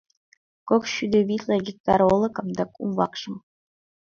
[0.69, 3.35] Кок шӱдӧ витле гектар олыкым да кум вакшым!..